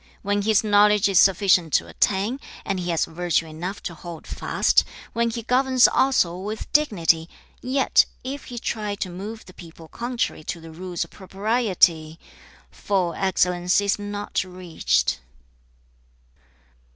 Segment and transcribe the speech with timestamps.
[0.01, 0.07] 3.
[0.23, 4.83] 'When his knowledge is sufficient to attain, and he has virtue enough to hold fast;
[5.13, 7.29] when he governs also with dignity,
[7.61, 12.17] yet if he try to move the people contrary to the rules of propriety:
[12.71, 15.19] full excellence is not reached.'